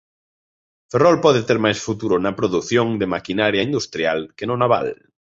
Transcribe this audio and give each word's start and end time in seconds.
'Ferrol 0.91 1.17
pode 1.25 1.41
ter 1.47 1.57
máis 1.65 1.79
futuro 1.87 2.15
na 2.25 2.35
produción 2.39 2.87
de 2.99 3.11
maquinaria 3.13 3.65
industrial 3.69 4.19
que 4.37 4.45
no 4.49 4.55
naval' 4.63 4.89